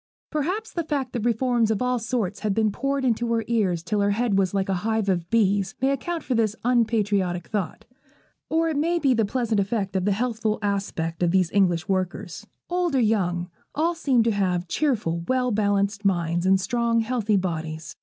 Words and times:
Perhaps 0.31 0.73
the 0.73 0.83
fact 0.83 1.13
that 1.13 1.25
reforms 1.25 1.69
of 1.69 1.79
all 1.79 1.99
sorts 1.99 2.39
had 2.39 2.55
been 2.55 2.71
poured 2.71 3.05
into 3.05 3.31
her 3.33 3.43
ears 3.47 3.83
till 3.83 4.01
her 4.01 4.09
head 4.09 4.35
was 4.35 4.51
like 4.51 4.67
a 4.67 4.73
hive 4.81 5.07
of 5.09 5.29
bees, 5.29 5.75
may 5.79 5.91
account 5.91 6.23
for 6.23 6.33
this 6.33 6.55
unpatriotic 6.63 7.49
thought. 7.49 7.85
Or 8.49 8.67
it 8.69 8.77
may 8.77 8.97
be 8.97 9.13
the 9.13 9.25
pleasant 9.25 9.59
effect 9.59 9.95
of 9.95 10.05
the 10.05 10.11
healthful 10.11 10.57
aspect 10.63 11.21
of 11.21 11.29
these 11.29 11.51
English 11.51 11.87
workers. 11.87 12.47
Old 12.67 12.95
or 12.95 12.99
young, 12.99 13.51
all 13.75 13.93
seemed 13.93 14.23
to 14.23 14.31
have 14.31 14.67
cheerful, 14.67 15.23
well 15.27 15.51
balanced 15.51 16.03
minds, 16.03 16.47
in 16.47 16.57
strong, 16.57 17.01
healthy 17.01 17.37
bodies. 17.37 17.95